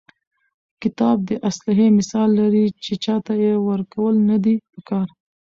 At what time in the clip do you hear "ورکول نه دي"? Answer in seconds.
3.69-4.55